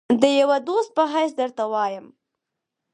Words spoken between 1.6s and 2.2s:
وایم.